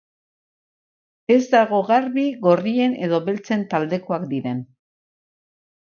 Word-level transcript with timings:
Ez 1.35 1.41
dago 1.51 1.83
garbi 1.91 2.25
gorrien 2.47 2.97
edo 3.09 3.21
beltzen 3.29 3.67
taldekoak 3.75 4.29
diren. 4.33 4.69